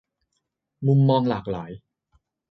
[0.87, 1.71] 'มุมมองหลากหลาย'